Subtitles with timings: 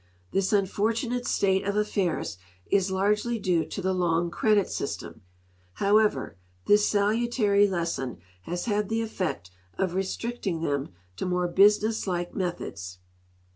[0.31, 2.37] This unfortunate state of affairs
[2.71, 5.21] is largely due to the long credit system.
[5.73, 12.33] However, this salutary lesson has had the effect of restricting them to more business like
[12.33, 12.97] meth ods.